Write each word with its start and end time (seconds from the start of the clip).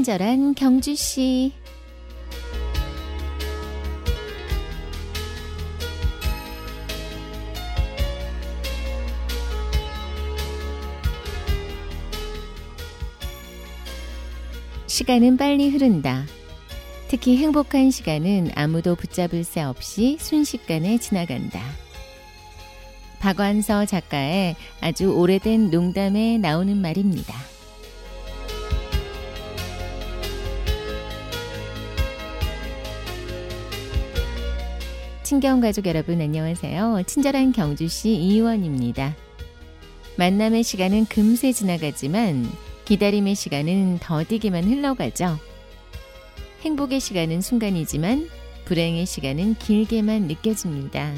친절한 0.00 0.54
경주 0.54 0.94
씨. 0.94 1.52
시간은 14.86 15.36
빨리 15.36 15.68
흐른다. 15.68 16.24
특히 17.08 17.36
행복한 17.36 17.90
시간은 17.90 18.52
아무도 18.54 18.94
붙잡을 18.94 19.44
새 19.44 19.60
없이 19.60 20.16
순식간에 20.18 20.96
지나간다. 20.96 21.60
박완서 23.18 23.84
작가의 23.84 24.56
아주 24.80 25.12
오래된 25.12 25.68
농담에 25.68 26.38
나오는 26.38 26.74
말입니다. 26.80 27.59
친경 35.30 35.60
가족 35.60 35.86
여러분 35.86 36.20
안녕하세요. 36.20 37.04
친절한 37.06 37.52
경주시 37.52 38.16
이의원입니다. 38.16 39.14
만남의 40.16 40.64
시간은 40.64 41.04
금세 41.04 41.52
지나가지만 41.52 42.50
기다림의 42.84 43.36
시간은 43.36 44.00
더디게만 44.00 44.64
흘러가죠. 44.64 45.38
행복의 46.62 46.98
시간은 46.98 47.42
순간이지만 47.42 48.28
불행의 48.64 49.06
시간은 49.06 49.54
길게만 49.54 50.22
느껴집니다. 50.22 51.12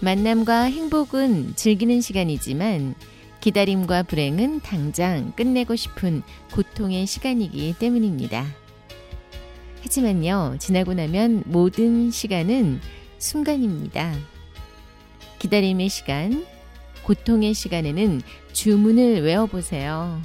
만남과 0.00 0.62
행복은 0.62 1.56
즐기는 1.56 2.00
시간이지만 2.00 2.94
기다림과 3.42 4.04
불행은 4.04 4.60
당장 4.60 5.32
끝내고 5.32 5.76
싶은 5.76 6.22
고통의 6.54 7.06
시간이기 7.06 7.74
때문입니다. 7.78 8.46
하지만요, 9.86 10.56
지나고 10.58 10.94
나면 10.94 11.44
모든 11.46 12.10
시간은 12.10 12.80
순간입니다. 13.18 14.14
기다림의 15.38 15.88
시간, 15.90 16.44
고통의 17.04 17.54
시간에는 17.54 18.20
주문을 18.52 19.22
외워보세요. 19.22 20.20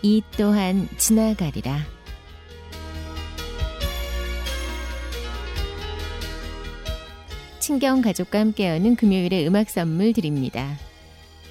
이 0.00 0.22
또한 0.38 0.88
지나가리라. 0.96 1.78
친경 7.60 8.00
가족과 8.00 8.40
함께하는 8.40 8.96
금요일의 8.96 9.46
음악 9.46 9.68
선물 9.68 10.14
드립니다. 10.14 10.78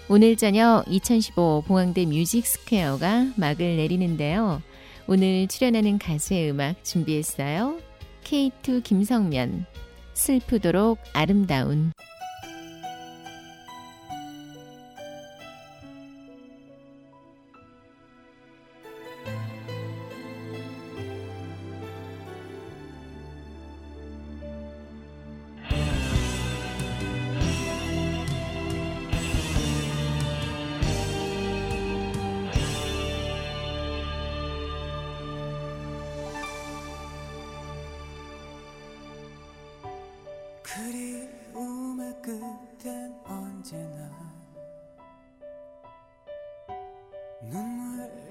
오늘 0.10 0.36
저녁 0.36 0.84
2015 0.88 1.66
봉황대 1.68 2.08
뮤직 2.08 2.48
스퀘어가 2.48 3.34
막을 3.36 3.78
내리는데요. 3.78 4.64
오늘 5.06 5.48
출연하는 5.48 6.00
가수의 6.00 6.52
음악 6.52 6.82
준비했어요. 6.84 7.78
K2 8.24 8.84
김성면, 8.84 9.66
슬프도록 10.14 10.98
아름다운. 11.14 11.92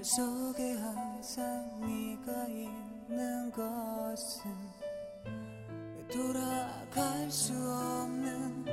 속에 0.01 0.73
항상 0.73 1.79
네가 1.79 2.47
있는 2.47 3.49
것은 3.51 4.51
돌아갈 6.11 7.31
수 7.31 7.53
없는 7.53 8.65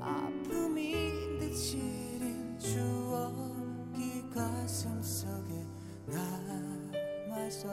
아픔인 0.00 1.38
듯 1.38 1.54
시린 1.54 2.58
추억이 2.58 4.28
가슴 4.34 5.00
속에 5.00 5.64
남아서 6.06 7.68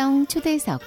친경 0.00 0.26
초대석 0.26 0.80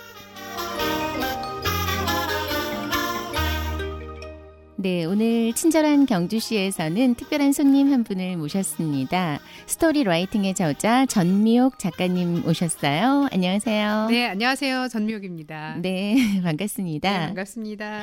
네, 4.84 5.06
오늘 5.06 5.54
친절한 5.54 6.06
경주시에서는 6.06 7.16
특별한 7.16 7.54
손님 7.54 7.94
한 7.94 8.04
분을 8.04 8.36
모셨습니다. 8.36 9.40
스토리 9.66 10.04
라이팅의 10.04 10.56
저자 10.56 11.06
전미옥 11.06 11.80
작가님 11.80 12.46
오셨어요. 12.46 13.30
안녕하세요. 13.32 14.08
네, 14.10 14.26
안녕하세요. 14.26 14.90
전미옥입니다. 14.90 15.78
네, 15.82 16.18
반갑습니다. 16.44 17.10
네, 17.10 17.26
반갑습니다. 17.28 18.02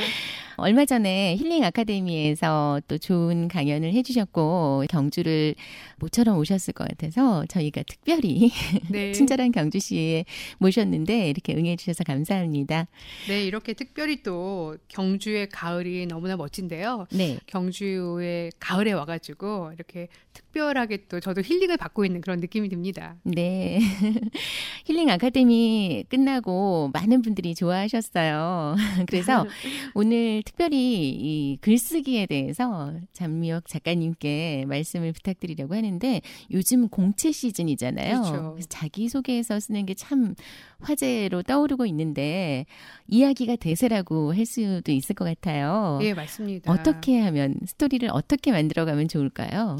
얼마 0.57 0.87
전에 0.87 1.37
힐링 1.37 1.65
아카데미에서 1.65 2.81
또 2.89 2.97
좋은 2.97 3.49
강연을 3.49 3.93
해주셨고 3.93 4.85
경주를 4.89 5.57
모처럼 5.99 6.39
오셨을 6.39 6.73
것 6.73 6.89
같아서 6.89 7.45
저희가 7.51 7.83
특별히 7.83 8.53
네. 8.89 9.13
친절한 9.13 9.53
경주시에 9.53 10.25
모셨는데 10.57 11.29
이렇게 11.29 11.55
응해주셔서 11.55 12.05
감사합니다. 12.05 12.87
네, 13.29 13.45
이렇게 13.45 13.75
특별히 13.75 14.23
또 14.23 14.79
경주의 14.89 15.47
가을이 15.47 16.07
너무나 16.07 16.39
멋진 16.39 16.70
데요. 16.71 17.07
네, 17.11 17.39
경주의 17.47 18.51
가을에 18.59 18.93
와가지고 18.93 19.73
이렇게 19.75 20.09
특 20.33 20.50
별하게 20.53 21.07
또 21.09 21.21
저도 21.21 21.43
힐링을 21.43 21.77
받고 21.77 22.05
있는 22.05 22.21
그런 22.21 22.41
느낌이 22.41 22.69
듭니다. 22.69 23.17
네. 23.23 23.79
힐링 24.87 25.11
아카데미 25.11 26.05
끝나고 26.09 26.91
많은 26.93 27.23
분들이 27.23 27.55
좋아하셨어요. 27.55 28.75
그래서 29.09 29.47
오늘 29.95 30.43
특별히 30.45 31.11
이 31.11 31.59
글쓰기에 31.61 32.27
대해서 32.27 32.93
잠미혁 33.13 33.69
작가님께 33.69 34.65
말씀을 34.67 35.13
부탁드리려고 35.13 35.75
하는데 35.75 36.21
요즘 36.51 36.89
공채 36.89 37.31
시즌이잖아요. 37.31 38.23
그렇죠. 38.23 38.53
그래서 38.55 38.69
자기소개서 38.69 39.61
쓰는 39.61 39.87
게 39.87 39.95
참 40.01 40.35
화제로 40.81 41.43
떠오르고 41.43 41.85
있는데 41.87 42.65
이야기가 43.07 43.57
대세라고 43.57 44.35
할 44.35 44.47
수도 44.47 44.93
있을 44.93 45.15
것 45.15 45.25
같아요. 45.27 45.99
예, 46.03 46.15
맞습니다. 46.15 46.73
어떻게 46.73 47.21
하면 47.21 47.55
스토리를 47.67 48.09
어떻게 48.13 48.51
만들어가면 48.51 49.09
좋을까요? 49.09 49.77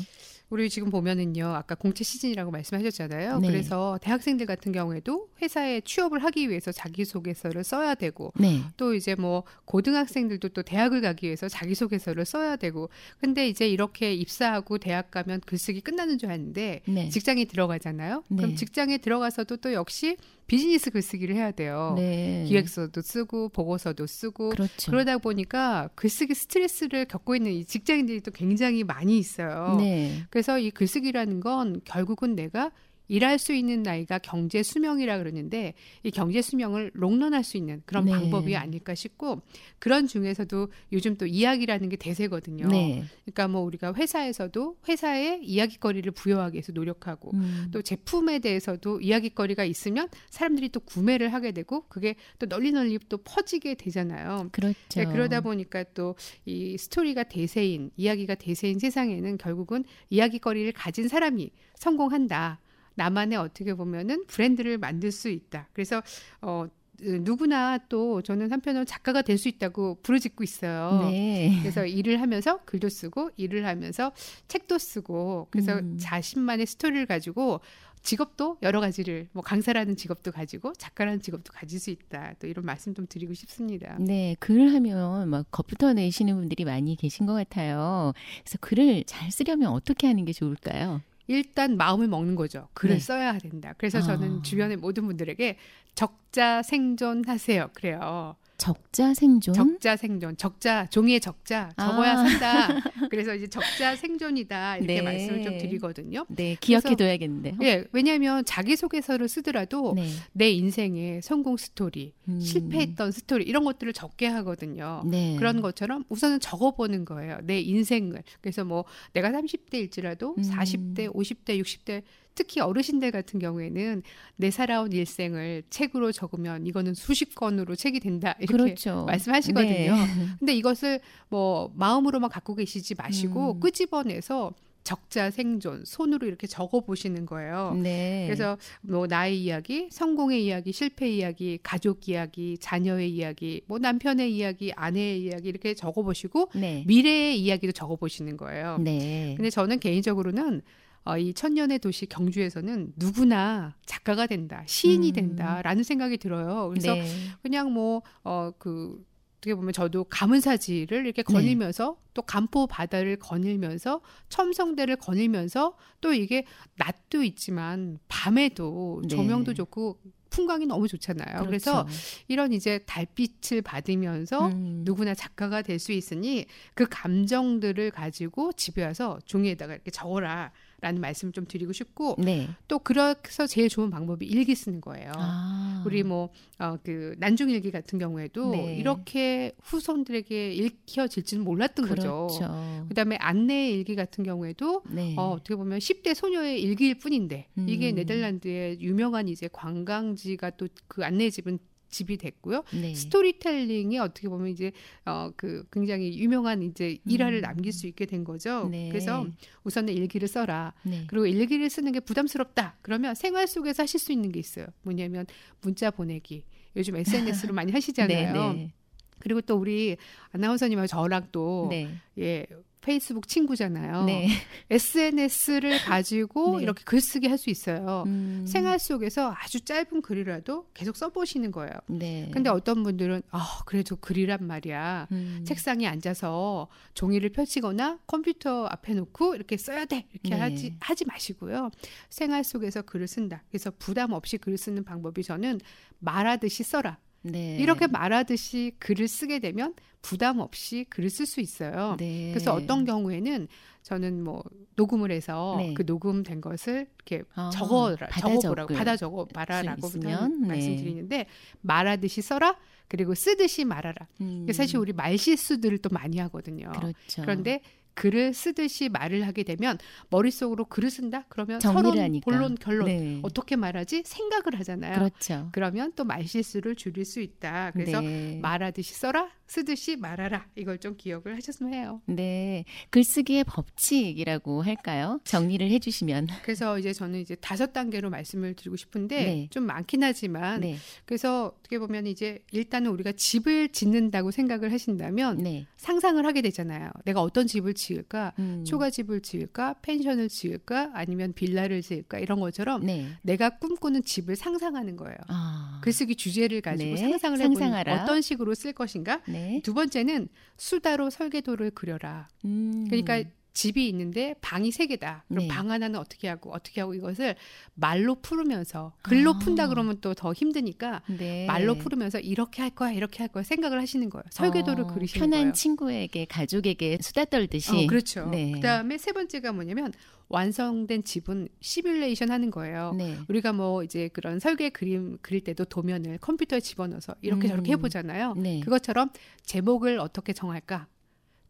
우리 0.51 0.69
지금 0.69 0.91
보면은요, 0.91 1.47
아까 1.47 1.77
공채 1.77 2.03
시즌이라고 2.03 2.51
말씀하셨잖아요. 2.51 3.39
네. 3.39 3.49
그래서 3.49 3.99
대학생들 4.03 4.47
같은 4.47 4.73
경우에도 4.73 5.29
회사에 5.41 5.81
취업을 5.81 6.23
하기 6.25 6.51
위해서 6.51 6.73
자기소개서를 6.73 7.63
써야 7.63 7.95
되고, 7.95 8.33
네. 8.37 8.61
또 8.77 8.95
이제 8.95 9.15
뭐 9.15 9.45
고등학생들도 9.65 10.49
또 10.51 10.63
대학을 10.63 11.01
가기 11.01 11.27
위해서 11.27 11.49
자기소개서를 11.49 12.25
써야 12.25 12.57
되고, 12.57 12.91
근데 13.21 13.49
이제 13.49 13.69
이렇게 13.69 14.13
입사하고 14.13 14.79
대학 14.79 15.13
가면 15.13 15.41
글쓰기 15.47 15.81
끝나는 15.83 16.19
줄 16.19 16.31
아는데, 16.31 16.83
네. 16.87 17.09
직장에 17.09 17.45
들어가잖아요. 17.45 18.25
네. 18.29 18.37
그럼 18.37 18.57
직장에 18.57 18.99
들어가서도 18.99 19.59
또 19.59 19.73
역시 19.73 20.17
비즈니스 20.51 20.91
글쓰기를 20.91 21.37
해야 21.37 21.53
돼요. 21.53 21.95
네. 21.97 22.45
기획서도 22.49 23.03
쓰고 23.03 23.51
보고서도 23.51 24.05
쓰고 24.09 24.49
그렇죠. 24.49 24.91
그러다 24.91 25.19
보니까 25.19 25.91
글쓰기 25.95 26.35
스트레스를 26.35 27.05
겪고 27.05 27.37
있는 27.37 27.53
이 27.53 27.65
직장인들이 27.65 28.23
또 28.23 28.33
굉장히 28.33 28.83
많이 28.83 29.17
있어요. 29.17 29.77
네. 29.79 30.25
그래서 30.41 30.59
이 30.59 30.71
글쓰기라는 30.71 31.41
건 31.41 31.83
결국은 31.85 32.35
내가 32.35 32.71
일할 33.11 33.39
수 33.39 33.53
있는 33.53 33.83
나이가 33.83 34.19
경제 34.19 34.63
수명이라 34.63 35.19
그러는데 35.19 35.75
이 36.03 36.11
경제 36.11 36.41
수명을 36.41 36.93
롱런할 36.95 37.45
수 37.45 37.57
있는 37.57 37.83
그런 37.85 38.07
네. 38.07 38.13
방법이 38.13 38.57
아닐까 38.57 38.95
싶고 38.95 39.43
그런 39.79 40.07
중에서도 40.07 40.69
요즘 40.93 41.17
또 41.17 41.27
이야기라는 41.27 41.89
게 41.89 41.97
대세거든요. 41.97 42.69
네. 42.69 43.05
그러니까 43.25 43.49
뭐 43.49 43.63
우리가 43.63 43.95
회사에서도 43.95 44.79
회사에 44.89 45.41
이야기거리를 45.43 46.11
부여하기 46.13 46.55
위해서 46.55 46.73
노력하고 46.73 47.33
음. 47.35 47.69
또 47.73 47.83
제품에 47.83 48.39
대해서도 48.39 49.01
이야기거리가 49.01 49.65
있으면 49.65 50.09
사람들이 50.31 50.71
또 50.71 50.81
구매를 50.81 51.33
하게 51.33 51.53
되고 51.53 51.87
그게 51.89 52.15
또 52.39 52.47
널리 52.47 52.73
널리 52.73 52.99
또 53.09 53.19
퍼지게 53.19 53.75
되잖아요. 53.75 54.49
그렇죠. 54.53 54.77
네, 54.95 55.05
그러다 55.05 55.41
보니까 55.41 55.85
또 55.95 56.15
이 56.45 56.77
스토리가 56.79 57.25
대세인 57.25 57.91
이야기가 57.97 58.35
대세인 58.35 58.79
세상에는 58.79 59.39
결국은 59.39 59.85
이야기거리를 60.11 60.73
가진 60.73 61.09
사람이 61.09 61.51
성공한다. 61.75 62.61
나만의 62.95 63.39
어떻게 63.39 63.75
보면은 63.75 64.25
브랜드를 64.27 64.79
만들 64.79 65.13
수 65.13 65.29
있다. 65.29 65.69
그래서 65.73 66.03
어 66.43 66.67
누구나 67.03 67.79
또 67.89 68.21
저는 68.21 68.53
한편으로 68.53 68.85
작가가 68.85 69.23
될 69.23 69.39
수 69.39 69.49
있다고 69.49 70.01
부르짖고 70.03 70.45
있어요. 70.45 71.09
네. 71.11 71.57
그래서 71.63 71.87
일을 71.87 72.21
하면서 72.21 72.63
글도 72.65 72.91
쓰고 72.91 73.31
일을 73.37 73.67
하면서 73.67 74.13
책도 74.49 74.77
쓰고 74.79 75.49
그래서 75.51 75.79
음. 75.79 75.97
자신만의 75.99 76.67
스토리를 76.67 77.07
가지고 77.07 77.61
직업도 78.03 78.59
여러 78.63 78.81
가지를 78.81 79.29
뭐 79.33 79.43
강사라는 79.43 79.97
직업도 79.97 80.33
가지고 80.33 80.73
작가라는 80.75 81.21
직업도 81.21 81.53
가질 81.53 81.79
수 81.81 81.91
있다. 81.91 82.35
또 82.39 82.47
이런 82.47 82.65
말씀 82.65 82.95
좀 82.95 83.07
드리고 83.07 83.33
싶습니다. 83.35 83.97
네, 83.99 84.37
글을 84.41 84.75
하면 84.75 85.29
막 85.29 85.47
겁부터 85.51 85.93
내시는 85.95 86.35
분들이 86.35 86.65
많이 86.65 86.97
계신 86.97 87.27
것 87.27 87.35
같아요. 87.35 88.13
그래서 88.43 88.59
글을 88.61 89.05
잘 89.07 89.31
쓰려면 89.31 89.69
어떻게 89.73 90.07
하는 90.07 90.25
게 90.25 90.33
좋을까요? 90.33 91.03
일단 91.31 91.77
마음을 91.77 92.09
먹는 92.09 92.35
거죠. 92.35 92.67
글을 92.75 92.97
네. 92.97 93.01
써야 93.01 93.39
된다. 93.39 93.73
그래서 93.79 93.99
아. 93.99 94.03
저는 94.03 94.43
주변의 94.43 94.79
모든 94.79 95.07
분들에게 95.07 95.57
적자 95.95 96.61
생존하세요. 96.63 97.71
그래요. 97.73 98.35
적자 98.61 99.15
생존. 99.15 99.55
적자 99.55 99.97
생존, 99.97 100.37
적자 100.37 100.87
종이에 100.91 101.19
적자 101.19 101.73
적어야 101.79 102.13
아. 102.13 102.17
산다. 102.29 102.81
그래서 103.11 103.35
이제 103.35 103.47
적자 103.49 103.97
생존이다 103.97 104.77
이렇게 104.77 104.95
네. 104.97 105.01
말씀을 105.03 105.43
좀 105.43 105.57
드리거든요. 105.57 106.27
네, 106.29 106.57
기억해 106.61 106.83
그래서- 106.83 106.97
둬야겠는데요. 106.97 107.57
예, 107.63 107.85
왜냐하면 107.93 108.45
자기소개서를 108.45 109.29
쓰더라도 109.29 109.95
네. 109.97 110.09
내 110.33 110.51
인생의 110.51 111.23
성공 111.23 111.57
스토리, 111.57 112.13
음. 112.29 112.39
실패했던 112.41 113.13
스토리 113.13 113.45
이런 113.45 113.65
것들을 113.65 113.93
적게 113.95 114.27
하거든요. 114.27 115.03
네. 115.07 115.37
그런 115.39 115.63
것처럼 115.63 116.05
우선은 116.11 116.41
적어보는 116.41 117.07
거예요. 117.07 117.39
내 117.45 117.61
인생을. 117.61 118.23
그래서 118.43 118.65
뭐 118.65 118.85
내가 119.15 119.31
30대일지라도 119.31 120.37
음. 120.37 120.43
40대, 120.43 121.11
50대, 121.15 121.59
60대 121.63 122.03
특히 122.35 122.61
어르신들 122.61 123.11
같은 123.11 123.39
경우에는 123.39 124.03
내 124.37 124.51
살아온 124.51 124.93
일생을 124.93 125.63
책으로 125.71 126.13
적으면 126.13 126.67
이거는 126.67 126.95
수십 126.95 127.35
권으로 127.35 127.77
책이 127.77 128.01
된다 128.01 128.35
이렇게 128.39 128.65
그렇죠. 128.65 129.05
말씀하시거든요. 129.07 129.95
네. 129.95 129.97
근데 130.39 130.55
이것을 130.55 131.01
뭐 131.29 131.73
마음으로만 131.75 132.31
갖고 132.31 132.55
계시지 132.55 132.95
마시고 132.97 133.55
음. 133.55 133.61
끄집어내서 133.61 134.55
적자 134.83 135.31
생존 135.31 135.85
손으로 135.85 136.27
이렇게 136.27 136.47
적어 136.47 136.81
보시는 136.81 137.27
거예요. 137.27 137.79
네. 137.81 138.25
그래서 138.27 138.57
뭐 138.81 139.07
나의 139.07 139.41
이야기, 139.41 139.89
성공의 139.91 140.45
이야기, 140.45 140.73
실패 140.73 141.09
이야기, 141.09 141.59
가족 141.63 142.09
이야기, 142.09 142.57
자녀의 142.59 143.11
이야기, 143.11 143.63
뭐 143.67 143.79
남편의 143.79 144.35
이야기, 144.35 144.73
아내의 144.75 145.23
이야기 145.23 145.49
이렇게 145.49 145.75
적어 145.75 146.03
보시고 146.03 146.51
네. 146.55 146.85
미래의 146.87 147.39
이야기도 147.41 147.73
적어 147.73 147.97
보시는 147.97 148.37
거예요. 148.37 148.79
네. 148.81 149.35
근데 149.37 149.51
저는 149.51 149.79
개인적으로는 149.79 150.63
어, 151.05 151.17
이 151.17 151.33
천년의 151.33 151.79
도시 151.79 152.07
경주에서는 152.07 152.93
누구나 152.97 153.75
작가가 153.87 154.27
된다, 154.27 154.63
시인이 154.67 155.09
음. 155.09 155.13
된다라는 155.13 155.83
생각이 155.83 156.19
들어요. 156.19 156.69
그래서 156.69 156.95
네. 156.95 157.07
그냥 157.43 157.73
뭐, 157.73 158.03
어, 158.23 158.53
그, 158.59 159.03
어떻게 159.39 159.55
보면 159.55 159.73
저도 159.73 160.05
가문사지를 160.05 161.07
이렇게 161.07 161.23
네. 161.23 161.33
거닐면서 161.33 161.97
또 162.13 162.21
간포 162.21 162.67
바다를 162.67 163.17
거닐면서 163.17 164.03
첨성대를 164.29 164.97
거닐면서 164.97 165.79
또 166.03 166.13
이게 166.13 166.45
낮도 166.77 167.25
있지만 167.25 167.99
밤에도 168.09 169.01
네. 169.03 169.09
조명도 169.09 169.55
좋고 169.55 169.99
풍광이 170.29 170.67
너무 170.67 170.87
좋잖아요. 170.89 171.47
그래서 171.47 171.85
그렇죠. 171.85 171.99
이런 172.29 172.53
이제 172.53 172.81
달빛을 172.87 173.63
받으면서 173.63 174.49
음. 174.49 174.83
누구나 174.85 175.15
작가가 175.15 175.63
될 175.63 175.79
수 175.81 175.93
있으니 175.93 176.45
그 176.75 176.87
감정들을 176.89 177.91
가지고 177.93 178.53
집에 178.53 178.85
와서 178.85 179.19
종이에다가 179.25 179.73
이렇게 179.73 179.91
적어라. 179.91 180.53
라는 180.81 181.01
말씀을 181.01 181.33
좀 181.33 181.47
드리고 181.47 181.73
싶고 181.73 182.17
네. 182.19 182.49
또 182.69 182.79
그래서 182.79 183.47
제일 183.47 183.69
좋은 183.69 183.91
방법이 183.91 184.27
일기 184.27 184.55
쓰는 184.55 184.81
거예요. 184.81 185.13
아. 185.15 185.83
우리 185.87 186.03
뭐, 186.03 186.31
어, 186.59 186.77
그, 186.83 187.15
난중일기 187.19 187.71
같은 187.71 187.99
경우에도 187.99 188.51
네. 188.51 188.77
이렇게 188.77 189.53
후손들에게 189.63 190.53
읽혀질지는 190.55 191.45
몰랐던 191.45 191.89
거죠. 191.89 192.29
그렇죠. 192.29 192.85
그 192.89 192.95
다음에 192.95 193.17
안내 193.21 193.71
일기 193.71 193.95
같은 193.95 194.25
경우에도 194.25 194.83
네. 194.91 195.15
어, 195.17 195.33
어떻게 195.33 195.55
보면 195.57 195.79
10대 195.79 196.15
소녀의 196.15 196.61
일기일 196.61 196.99
뿐인데 196.99 197.49
이게 197.67 197.93
음. 197.93 197.95
네덜란드의 197.95 198.81
유명한 198.81 199.29
이제 199.29 199.49
관광지가 199.53 200.51
또 200.51 200.67
그 200.91 201.05
안내집은 201.05 201.59
집이 201.91 202.17
됐고요. 202.17 202.65
네. 202.73 202.95
스토리텔링이 202.95 203.99
어떻게 203.99 204.29
보면 204.29 204.49
이제 204.49 204.73
어 205.05 205.31
그 205.37 205.65
굉장히 205.73 206.19
유명한 206.19 206.63
이제 206.63 206.99
일화를 207.07 207.39
음. 207.39 207.43
남길 207.43 207.73
수 207.73 207.87
있게 207.87 208.07
된 208.07 208.25
거죠. 208.25 208.69
네. 208.71 208.89
그래서 208.89 209.27
우선은 209.65 209.95
일기를 209.95 210.29
써라. 210.29 210.75
네. 210.83 211.05
그리고 211.07 211.27
일기를 211.27 211.71
쓰는 211.71 211.93
게 211.93 212.01
부담스럽다. 212.01 212.77
그러면 212.83 213.15
생활 213.15 213.47
속에서 213.47 213.83
하실 213.85 214.01
수 214.01 214.13
있는 214.13 214.33
게 214.33 214.41
있어요. 214.41 214.67
뭐냐면 214.83 215.27
문자 215.63 215.91
보내기. 215.91 216.45
요즘 216.77 216.97
SNS로 216.97 217.55
많이 217.55 217.73
하시잖아요. 217.73 218.53
네. 218.53 218.73
그리고 219.19 219.41
또 219.41 219.57
우리 219.57 219.97
아나운서님하고 220.33 220.87
저랑 220.87 221.29
또 221.33 221.67
네. 221.71 221.89
예, 222.19 222.47
페이스북 222.91 223.29
친구잖아요. 223.29 224.05
네. 224.05 224.29
SNS를 224.69 225.79
가지고 225.87 226.57
네. 226.57 226.65
이렇게 226.65 226.83
글쓰기 226.85 227.29
할 227.29 227.41
수 227.41 227.49
있어요. 227.49 228.03
음, 228.07 228.45
생활 228.47 228.79
속에서 228.79 229.33
아주 229.35 229.61
짧은 229.65 230.03
글이라도 230.03 230.67
계속 230.75 230.97
써보시는 230.97 231.53
거예요. 231.53 231.73
네. 231.87 232.29
근데 232.35 232.51
어떤 232.51 232.83
분들은 232.83 233.23
아 233.31 233.61
그래도 233.65 233.97
글이란 233.97 234.45
말이야. 234.47 235.07
음, 235.13 235.43
책상에 235.47 235.87
앉아서 235.87 236.69
종이를 236.93 237.31
펼치거나 237.31 238.01
컴퓨터 238.07 238.67
앞에 238.67 238.93
놓고 238.93 239.37
이렇게 239.37 239.57
써야 239.57 239.87
돼 239.87 240.07
이렇게 240.13 240.35
네. 240.35 240.37
하지 240.41 240.77
하지 240.81 241.05
마시고요. 241.07 241.71
생활 242.11 242.45
속에서 242.45 242.83
글을 242.83 243.07
쓴다. 243.09 243.43
그래서 243.51 243.71
부담 243.79 244.13
없이 244.13 244.37
글을 244.37 244.59
쓰는 244.59 244.85
방법이 244.85 245.23
저는 245.23 245.61
말하듯이 246.01 246.63
써라. 246.65 246.99
네. 247.23 247.57
이렇게 247.59 247.87
말하듯이 247.87 248.73
글을 248.79 249.09
쓰게 249.09 249.39
되면 249.41 249.75
부담 250.03 250.39
없이 250.39 250.87
글을 250.89 251.11
쓸 251.11 251.27
수 251.27 251.41
있어요. 251.41 251.97
네. 251.99 252.31
그래서 252.33 252.55
어떤 252.55 252.85
경우에는 252.85 253.49
저는 253.83 254.23
뭐 254.23 254.43
녹음을 254.77 255.11
해서 255.11 255.57
네. 255.59 255.75
그 255.75 255.83
녹음된 255.87 256.41
것을 256.41 256.87
이렇게 256.97 257.25
아, 257.35 257.51
적어라, 257.53 258.09
받아 258.09 258.29
적어보라고 258.29 258.75
받아 258.75 258.97
적어 258.97 259.27
말하라고 259.35 259.89
네. 260.01 260.17
말씀드리는데 260.47 261.27
말하듯이 261.63 262.23
써라 262.23 262.57
그리고 262.89 263.15
쓰듯이 263.15 263.65
말하라. 263.65 264.09
음, 264.21 264.47
사실 264.53 264.79
우리 264.79 264.93
말 264.93 265.17
실수들을 265.17 265.79
또 265.79 265.91
많이 265.91 266.19
하거든요. 266.19 266.73
그렇죠. 266.73 267.23
그런데 267.23 267.63
글을 267.95 268.33
쓰듯이 268.35 268.89
말을 268.89 269.27
하게 269.27 269.43
되면 269.43 269.79
머릿속으로 270.11 270.65
글을 270.67 270.91
쓴다? 270.91 271.25
그러면 271.29 271.61
서론, 271.61 271.99
하니까. 271.99 272.25
본론, 272.25 272.55
결론 272.55 272.87
네. 272.87 273.19
어떻게 273.23 273.57
말하지? 273.57 274.03
생각을 274.07 274.59
하잖아요. 274.61 274.95
그렇죠. 274.95 275.49
그러면 275.53 275.93
또 275.97 276.05
말 276.05 276.27
실수를 276.27 276.75
줄일 276.75 277.05
수 277.05 277.21
있다. 277.21 277.71
그래서 277.73 278.01
네. 278.01 278.39
말하듯이 278.43 278.95
써라, 278.95 279.31
쓰듯이 279.51 279.97
말하라. 279.97 280.47
이걸 280.55 280.79
좀 280.79 280.97
기억을 280.97 281.35
하셨으면 281.35 281.75
해요. 281.75 282.01
네. 282.07 282.65
글쓰기의 282.91 283.43
법칙이라고 283.43 284.63
할까요? 284.63 285.21
정리를 285.25 285.69
해주시면. 285.69 286.29
그래서 286.45 286.79
이제 286.79 286.93
저는 286.93 287.19
이제 287.19 287.35
다섯 287.35 287.73
단계로 287.73 288.11
말씀을 288.11 288.55
드리고 288.55 288.77
싶은데 288.77 289.17
네. 289.17 289.49
좀 289.51 289.65
많긴 289.65 290.05
하지만 290.05 290.61
네. 290.61 290.77
그래서 291.05 291.53
어떻게 291.59 291.81
보면 291.81 292.07
이제 292.07 292.45
일단은 292.53 292.93
우리가 292.93 293.11
집을 293.11 293.71
짓는다고 293.71 294.31
생각을 294.31 294.73
하신다면 294.73 295.39
네. 295.39 295.67
상상을 295.79 296.25
하게 296.25 296.43
되잖아요. 296.43 296.93
내가 297.05 297.21
어떤 297.21 297.49
집을 297.49 297.75
지을까? 297.75 298.35
음, 298.39 298.65
초가집을 298.65 299.21
지을까? 299.21 299.75
펜션을 299.83 300.29
지을까? 300.29 300.93
아니면 300.95 301.33
빌라를 301.33 301.83
지을까? 301.83 302.21
이런 302.21 302.39
것처럼 302.39 302.87
네. 302.87 303.09
내가 303.23 303.59
꿈꾸는 303.59 304.05
집을 304.05 304.37
상상하는 304.37 304.95
거예요. 304.95 305.17
아. 305.27 305.81
글쓰기 305.83 306.15
주제를 306.15 306.61
가지고 306.61 306.95
네, 306.95 306.97
상상을 306.97 307.39
해보는 307.39 307.57
상상하라. 307.57 308.03
어떤 308.05 308.21
식으로 308.21 308.55
쓸 308.55 308.73
것인가? 308.73 309.23
네. 309.41 309.61
두 309.63 309.75
번째는 309.75 310.29
수다로 310.57 311.11
설계도를 311.11 311.71
그려라. 311.71 312.29
음, 312.45 312.85
그러니까 312.89 313.23
집이 313.53 313.89
있는데 313.89 314.35
방이 314.41 314.71
세 314.71 314.87
개다. 314.87 315.25
그럼 315.29 315.45
네. 315.45 315.49
방 315.49 315.71
하나는 315.71 315.99
어떻게 315.99 316.29
하고 316.29 316.53
어떻게 316.53 316.81
하고 316.81 316.95
이것을 316.95 317.35
말로 317.75 318.15
풀으면서 318.17 318.93
글로 319.03 319.33
아. 319.33 319.39
푼다 319.39 319.67
그러면 319.69 320.01
또 320.01 320.15
더 320.21 320.35
힘드니까 320.35 321.01
네. 321.07 321.47
말로 321.47 321.77
풀으면서 321.77 322.19
이렇게 322.21 322.61
할 322.61 322.71
거야 322.71 322.93
이렇게 322.93 323.21
할 323.23 323.29
거야 323.29 323.43
생각을 323.43 323.81
하시는 323.81 324.11
거예요. 324.11 324.23
설계도를 324.31 324.85
어, 324.85 324.87
그리시는 324.89 325.31
편한 325.31 325.45
거예요. 325.45 325.53
친구에게 325.55 326.25
가족에게 326.27 326.99
수다 327.01 327.25
떨듯이. 327.25 327.85
어, 327.85 327.87
그렇죠. 327.87 328.27
네. 328.27 328.53
그다음에 328.53 328.99
세 328.99 329.13
번째가 329.13 329.53
뭐냐면 329.53 329.93
완성된 330.29 331.05
집은 331.05 331.49
시뮬레이션 331.61 332.31
하는 332.31 332.51
거예요. 332.51 332.93
네. 332.97 333.17
우리가 333.29 333.53
뭐 333.53 333.83
이제 333.83 334.09
그런 334.09 334.39
설계 334.41 334.69
그림 334.69 335.17
그릴 335.23 335.43
때도 335.43 335.65
도면을 335.65 336.19
컴퓨터에 336.19 336.61
집어넣어서 336.61 337.15
이렇게 337.23 337.49
음. 337.49 337.51
저렇게 337.51 337.73
해보잖아요. 337.73 338.35
네. 338.35 338.61
그것처럼 338.61 339.11
제목을 339.45 339.99
어떻게 339.99 340.33
정할까? 340.33 340.87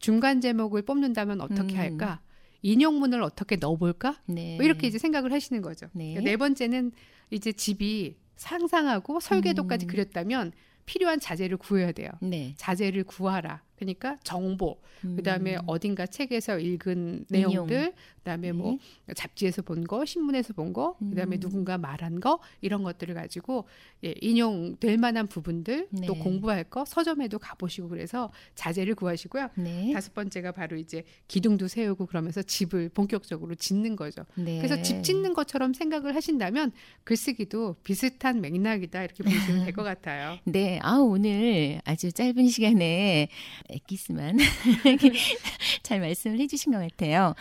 중간 0.01 0.41
제목을 0.41 0.83
뽑는다면 0.83 1.41
어떻게 1.41 1.75
음. 1.75 1.79
할까? 1.79 2.21
인용문을 2.63 3.23
어떻게 3.23 3.57
넣어볼까? 3.57 4.21
네. 4.27 4.57
뭐 4.57 4.65
이렇게 4.65 4.87
이제 4.87 4.99
생각을 4.99 5.33
하시는 5.33 5.63
거죠. 5.63 5.87
네. 5.93 6.15
그러니까 6.15 6.31
네 6.31 6.37
번째는 6.37 6.93
이제 7.31 7.53
집이 7.53 8.17
상상하고 8.37 9.21
설계도까지 9.21 9.87
음. 9.87 9.89
그렸다면 9.89 10.53
필요한 10.87 11.21
자재를 11.21 11.57
구해야 11.59 11.93
돼요. 11.93 12.11
네. 12.21 12.55
자재를 12.57 13.05
구하라. 13.05 13.63
그러니까 13.81 14.19
정보, 14.23 14.79
그다음에 15.17 15.57
음. 15.57 15.63
어딘가 15.67 16.07
책에서 16.07 16.59
읽은 16.59 17.25
인용. 17.33 17.51
내용들, 17.67 17.95
그다음에 18.19 18.53
뭐 18.53 18.77
네. 19.07 19.15
잡지에서 19.15 19.63
본 19.63 19.85
거, 19.85 20.05
신문에서 20.05 20.53
본 20.53 20.75
거, 20.75 20.97
그다음에 20.99 21.37
음. 21.37 21.41
누군가 21.41 21.79
말한 21.79 22.21
거 22.21 22.39
이런 22.61 22.83
것들을 22.83 23.15
가지고 23.15 23.65
예, 24.05 24.15
인용될 24.21 24.99
만한 24.99 25.27
부분들 25.27 25.89
또 26.07 26.13
네. 26.15 26.19
공부할 26.21 26.65
거 26.65 26.85
서점에도 26.85 27.39
가보시고 27.39 27.89
그래서 27.89 28.31
자재를 28.55 28.95
구하시고요. 28.95 29.49
네. 29.55 29.93
다섯 29.95 30.13
번째가 30.13 30.53
바로 30.53 30.77
이제 30.77 31.03
기둥도 31.27 31.67
세우고 31.69 32.05
그러면서 32.05 32.43
집을 32.43 32.91
본격적으로 32.91 33.55
짓는 33.55 33.97
거죠. 33.97 34.27
네. 34.35 34.59
그래서 34.59 34.83
집 34.83 35.03
짓는 35.03 35.33
것처럼 35.33 35.73
생각을 35.73 36.15
하신다면 36.15 36.73
글쓰기도 37.05 37.77
비슷한 37.83 38.43
맥락이다 38.43 39.03
이렇게 39.05 39.23
보시면 39.25 39.65
될 39.65 39.73
것 39.73 39.83
같아요. 39.85 40.37
네, 40.45 40.79
아 40.83 40.97
오늘 40.97 41.81
아주 41.85 42.13
짧은 42.13 42.49
시간에 42.49 43.29
엑기스만 43.73 44.39
잘 45.83 46.01
말씀을 46.01 46.39
해주신 46.41 46.73
것 46.73 46.79
같아요. 46.79 47.35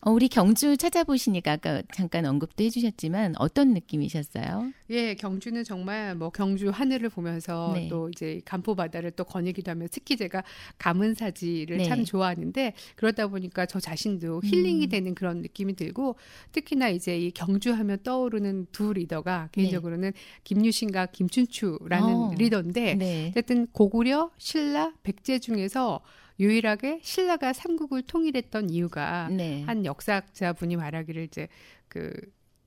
어, 0.00 0.12
우리 0.12 0.28
경주 0.28 0.76
찾아보시니까 0.76 1.52
아까 1.52 1.82
잠깐 1.92 2.24
언급도 2.24 2.62
해주셨지만 2.62 3.34
어떤 3.38 3.74
느낌이셨어요? 3.74 4.72
예, 4.90 5.14
경주는 5.14 5.64
정말 5.64 6.14
뭐 6.14 6.30
경주 6.30 6.70
하늘을 6.70 7.08
보면서 7.08 7.72
네. 7.74 7.88
또 7.88 8.08
이제 8.08 8.40
간포 8.44 8.76
바다를 8.76 9.10
또 9.10 9.24
거니기도 9.24 9.72
하며 9.72 9.86
특히 9.90 10.16
제가 10.16 10.44
가문사지를 10.78 11.78
네. 11.78 11.84
참 11.84 12.04
좋아하는데 12.04 12.74
그러다 12.94 13.26
보니까 13.26 13.66
저 13.66 13.80
자신도 13.80 14.42
힐링이 14.44 14.86
음. 14.86 14.88
되는 14.88 15.14
그런 15.16 15.42
느낌이 15.42 15.74
들고 15.74 16.14
특히나 16.52 16.90
이제 16.90 17.18
이 17.18 17.32
경주 17.32 17.72
하면 17.72 17.98
떠오르는 18.04 18.68
두 18.70 18.92
리더가 18.92 19.48
개인적으로는 19.50 20.12
김유신과 20.44 21.06
김춘추라는 21.06 22.06
네. 22.06 22.12
어. 22.14 22.30
리더인데 22.38 22.94
네. 22.94 23.28
어쨌든 23.30 23.66
고구려, 23.72 24.30
신라, 24.38 24.92
백제 25.02 25.40
중에서 25.40 26.00
유일하게 26.40 27.00
신라가 27.02 27.52
삼국을 27.52 28.02
통일했던 28.02 28.70
이유가 28.70 29.28
네. 29.28 29.62
한 29.64 29.84
역사학자 29.84 30.52
분이 30.52 30.76
말하기를 30.76 31.24
이제 31.24 31.48
그 31.88 32.12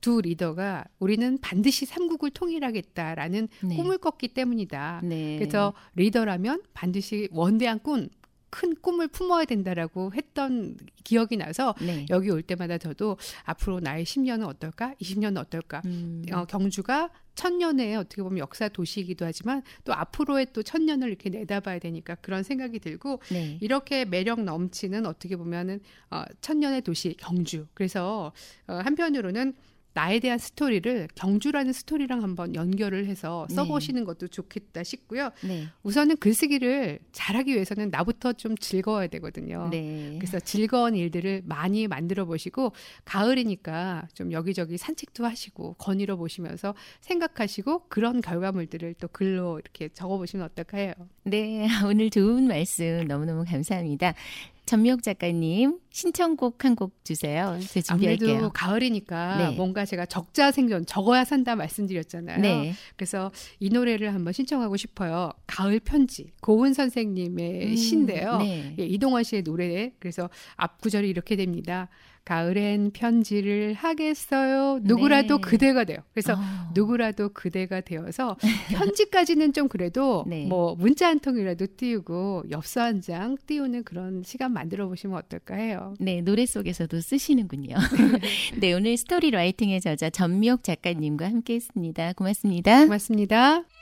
두 0.02 0.20
리더가 0.20 0.84
우리는 0.98 1.38
반드시 1.40 1.86
삼국을 1.86 2.30
통일하겠다라는 2.30 3.48
네. 3.62 3.76
꿈을 3.76 3.96
꿨기 3.96 4.28
때문이다. 4.28 5.00
네. 5.04 5.38
그래서 5.38 5.72
리더라면 5.94 6.60
반드시 6.74 7.28
원대한 7.30 7.78
꿈, 7.78 8.08
큰 8.52 8.74
꿈을 8.74 9.08
품어야 9.08 9.46
된다라고 9.46 10.12
했던 10.14 10.76
기억이 11.04 11.38
나서 11.38 11.74
네. 11.80 12.04
여기 12.10 12.28
올 12.30 12.42
때마다 12.42 12.76
저도 12.76 13.16
앞으로 13.44 13.80
나의 13.80 14.04
10년은 14.04 14.46
어떨까? 14.46 14.94
20년은 15.00 15.38
어떨까? 15.38 15.80
음, 15.86 16.22
어, 16.30 16.44
경주가 16.44 17.10
천년의 17.34 17.96
어떻게 17.96 18.22
보면 18.22 18.38
역사 18.38 18.68
도시이기도 18.68 19.24
하지만 19.24 19.62
또 19.84 19.94
앞으로의 19.94 20.48
또 20.52 20.62
천년을 20.62 21.08
이렇게 21.08 21.30
내다봐야 21.30 21.78
되니까 21.78 22.14
그런 22.16 22.42
생각이 22.42 22.78
들고 22.78 23.22
네. 23.30 23.56
이렇게 23.62 24.04
매력 24.04 24.42
넘치는 24.42 25.06
어떻게 25.06 25.36
보면은 25.36 25.80
어, 26.10 26.24
천년의 26.42 26.82
도시 26.82 27.14
경주. 27.18 27.66
그래서 27.72 28.32
어, 28.66 28.74
한편으로는 28.74 29.54
나에 29.94 30.20
대한 30.20 30.38
스토리를 30.38 31.08
경주라는 31.14 31.72
스토리랑 31.72 32.22
한번 32.22 32.54
연결을 32.54 33.06
해서 33.06 33.46
네. 33.48 33.54
써보시는 33.56 34.04
것도 34.04 34.28
좋겠다 34.28 34.82
싶고요. 34.82 35.30
네. 35.42 35.66
우선은 35.82 36.16
글쓰기를 36.16 36.98
잘하기 37.12 37.52
위해서는 37.52 37.90
나부터 37.90 38.32
좀 38.34 38.56
즐거워야 38.56 39.06
되거든요. 39.08 39.68
네. 39.70 40.16
그래서 40.18 40.40
즐거운 40.40 40.94
일들을 40.94 41.42
많이 41.44 41.86
만들어 41.88 42.24
보시고 42.24 42.72
가을이니까 43.04 44.08
좀 44.14 44.32
여기저기 44.32 44.78
산책도 44.78 45.26
하시고 45.26 45.74
거닐어 45.74 46.16
보시면서 46.16 46.74
생각하시고 47.00 47.88
그런 47.88 48.20
결과물들을 48.20 48.94
또 48.94 49.08
글로 49.08 49.58
이렇게 49.58 49.88
적어 49.88 50.16
보시면 50.16 50.46
어떨까 50.46 50.78
해요. 50.78 50.92
네, 51.24 51.66
오늘 51.86 52.10
좋은 52.10 52.48
말씀 52.48 53.06
너무너무 53.06 53.44
감사합니다. 53.44 54.14
전미옥 54.64 55.02
작가님 55.02 55.80
신청곡 55.90 56.64
한 56.64 56.74
곡 56.76 57.04
주세요. 57.04 57.58
제가 57.60 57.94
아무래도 57.94 58.18
준비할게요. 58.26 58.50
가을이니까 58.54 59.36
네. 59.50 59.56
뭔가 59.56 59.84
제가 59.84 60.06
적자 60.06 60.50
생존 60.50 60.86
적어야 60.86 61.24
산다 61.24 61.56
말씀드렸잖아요. 61.56 62.38
네. 62.40 62.72
그래서 62.96 63.30
이 63.58 63.68
노래를 63.68 64.14
한번 64.14 64.32
신청하고 64.32 64.76
싶어요. 64.76 65.30
가을 65.46 65.80
편지 65.80 66.30
고은 66.40 66.72
선생님의 66.74 67.66
음, 67.66 67.76
시인데요. 67.76 68.38
네. 68.38 68.74
예, 68.78 68.84
이동원 68.86 69.24
씨의 69.24 69.42
노래 69.42 69.92
그래서 69.98 70.30
앞 70.56 70.80
구절이 70.80 71.08
이렇게 71.08 71.36
됩니다. 71.36 71.88
가을엔 72.24 72.92
편지를 72.92 73.74
하겠어요. 73.74 74.80
누구라도 74.82 75.36
네. 75.36 75.40
그대가 75.40 75.84
돼요. 75.84 75.98
그래서 76.12 76.34
어. 76.34 76.36
누구라도 76.74 77.30
그대가 77.30 77.80
되어서 77.80 78.36
편지까지는 78.70 79.52
좀 79.52 79.68
그래도 79.68 80.24
네. 80.26 80.46
뭐 80.46 80.74
문자 80.76 81.08
한 81.08 81.18
통이라도 81.20 81.66
띄우고 81.76 82.44
엽서 82.50 82.80
한 82.80 83.02
장 83.02 83.36
띄우는 83.46 83.82
그런 83.82 84.22
시간 84.24 84.52
만들어 84.52 84.86
보시면 84.86 85.18
어떨까 85.18 85.56
해요. 85.56 85.94
네, 85.98 86.20
노래 86.22 86.46
속에서도 86.46 87.00
쓰시는군요. 87.00 87.74
네, 88.60 88.72
오늘 88.72 88.96
스토리 88.96 89.30
라이팅의 89.32 89.80
저자 89.80 90.08
전미옥 90.08 90.62
작가님과 90.62 91.26
함께 91.26 91.54
했습니다. 91.54 92.12
고맙습니다. 92.12 92.84
고맙습니다. 92.84 93.81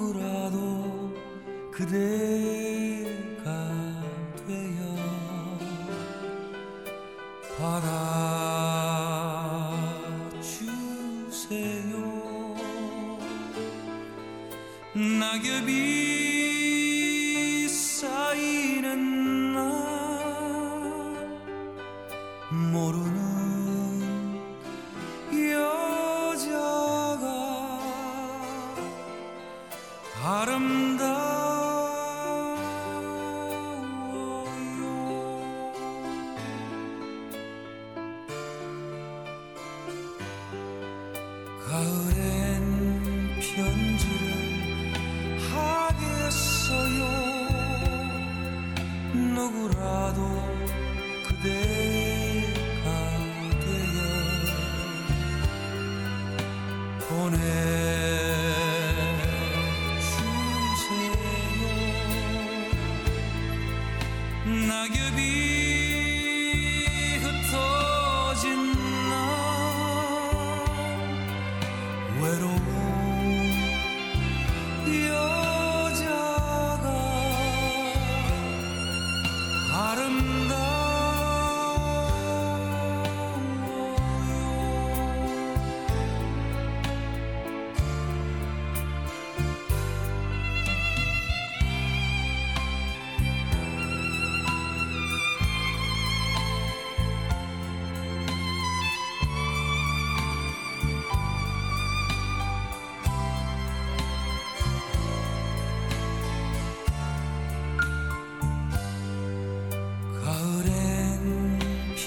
누구라도 0.00 1.12
그대 1.70 2.49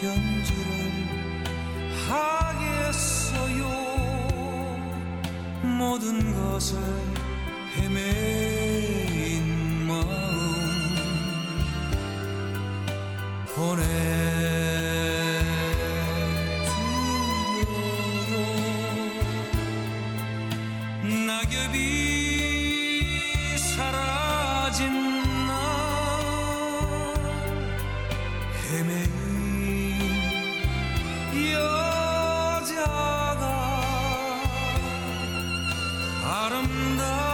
견지를 0.03 1.07
하겠어요. 2.09 3.63
모든 5.61 6.33
것을 6.35 6.77
헤매 7.77 8.52
Bottom 36.33 36.97
the 36.97 37.32